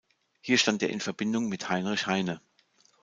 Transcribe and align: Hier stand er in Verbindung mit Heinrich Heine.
Hier 0.41 0.57
stand 0.57 0.81
er 0.81 0.89
in 0.89 0.99
Verbindung 0.99 1.47
mit 1.47 1.69
Heinrich 1.69 2.07
Heine. 2.07 2.41